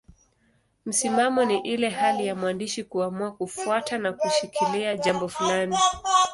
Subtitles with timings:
[0.85, 5.75] Msimamo ni ile hali ya mwandishi kuamua kufuata na kushikilia jambo fulani.